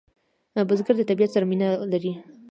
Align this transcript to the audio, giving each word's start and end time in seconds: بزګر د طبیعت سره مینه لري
بزګر 0.67 0.95
د 0.97 1.01
طبیعت 1.09 1.31
سره 1.33 1.45
مینه 1.51 1.69
لري 1.91 2.11